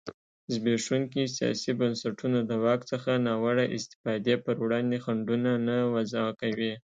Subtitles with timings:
[0.53, 6.73] زبېښونکي سیاسي بنسټونه د واک څخه ناوړه استفادې پر وړاندې خنډونه نه وضعه کوي.